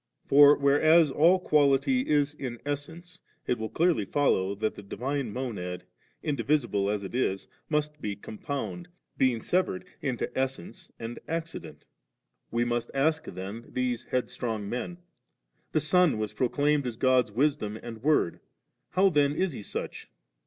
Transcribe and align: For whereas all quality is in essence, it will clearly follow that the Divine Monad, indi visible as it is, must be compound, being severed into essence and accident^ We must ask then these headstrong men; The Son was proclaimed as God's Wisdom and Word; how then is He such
For 0.25 0.57
whereas 0.57 1.11
all 1.11 1.37
quality 1.37 2.09
is 2.09 2.33
in 2.33 2.59
essence, 2.65 3.19
it 3.45 3.59
will 3.59 3.69
clearly 3.69 4.03
follow 4.03 4.55
that 4.55 4.73
the 4.73 4.81
Divine 4.81 5.31
Monad, 5.31 5.83
indi 6.23 6.41
visible 6.41 6.89
as 6.89 7.03
it 7.03 7.13
is, 7.13 7.47
must 7.69 8.01
be 8.01 8.15
compound, 8.15 8.87
being 9.19 9.39
severed 9.39 9.85
into 10.01 10.35
essence 10.35 10.91
and 10.97 11.19
accident^ 11.29 11.81
We 12.49 12.65
must 12.65 12.89
ask 12.95 13.25
then 13.25 13.65
these 13.69 14.05
headstrong 14.05 14.67
men; 14.67 14.97
The 15.71 15.81
Son 15.81 16.17
was 16.17 16.33
proclaimed 16.33 16.87
as 16.87 16.97
God's 16.97 17.31
Wisdom 17.31 17.77
and 17.77 18.01
Word; 18.01 18.39
how 18.89 19.09
then 19.09 19.35
is 19.35 19.51
He 19.51 19.61
such 19.61 20.09